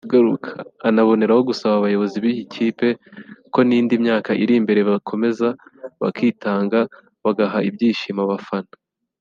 [0.89, 2.87] anaboneraho gusaba abayobozi b’iyi kipe
[3.53, 5.47] ko n’indi myaka iri imbere bakomeza
[6.01, 6.79] bakitanga
[7.23, 8.71] bagaha ibyishimo abafana